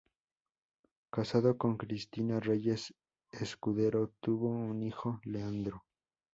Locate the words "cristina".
1.77-2.39